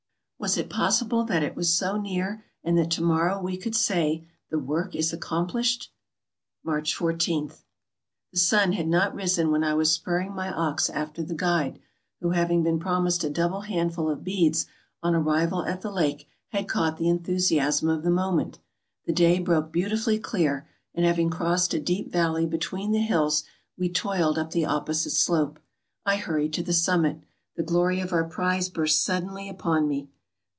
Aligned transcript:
Was 0.43 0.57
it 0.57 0.71
possible 0.71 1.23
that 1.25 1.43
it 1.43 1.55
was 1.55 1.71
so 1.71 1.97
near, 1.97 2.43
and 2.63 2.75
that 2.75 2.89
to 2.93 3.03
morrow 3.03 3.39
we 3.39 3.57
could 3.57 3.75
say, 3.75 4.25
The 4.49 4.57
work 4.57 4.95
is 4.95 5.13
accomplished? 5.13 5.91
380 6.63 6.93
AFRICA 6.93 7.23
381 7.45 7.45
March 7.45 7.59
14..— 8.31 8.31
The 8.31 8.39
sun 8.39 8.73
had 8.73 8.87
not 8.87 9.13
risen 9.13 9.51
when 9.51 9.63
I 9.63 9.75
was 9.75 9.91
spurring 9.91 10.33
my 10.33 10.51
ox 10.51 10.89
after 10.89 11.21
the 11.21 11.35
guide, 11.35 11.77
who, 12.21 12.31
having 12.31 12.63
been 12.63 12.79
promised 12.79 13.23
a 13.23 13.29
double 13.29 13.61
handful 13.61 14.09
of 14.09 14.23
beads 14.23 14.65
on 15.03 15.13
arrival 15.13 15.63
at 15.63 15.81
the 15.81 15.91
lake, 15.91 16.27
had 16.47 16.67
caught 16.67 16.97
the 16.97 17.07
en 17.07 17.19
thusiasm 17.19 17.87
of 17.95 18.01
the 18.01 18.09
moment. 18.09 18.57
The 19.05 19.13
day 19.13 19.37
broke 19.37 19.71
beautifully 19.71 20.17
clear, 20.17 20.67
and 20.95 21.05
having 21.05 21.29
crossed 21.29 21.75
a 21.75 21.79
deep 21.79 22.11
valley 22.11 22.47
between 22.47 22.93
the 22.93 22.99
hills, 23.01 23.43
we 23.77 23.89
toiled 23.89 24.39
up 24.39 24.49
the 24.49 24.65
opposite 24.65 25.11
slope. 25.11 25.59
I 26.03 26.15
hurried 26.15 26.53
to 26.53 26.63
the 26.63 26.73
summit. 26.73 27.19
The 27.57 27.61
glory 27.63 27.99
of 27.99 28.11
our 28.11 28.23
prize 28.25 28.69
burst 28.69 29.03
suddenly 29.03 29.47
upon 29.47 29.87
me 29.87 30.09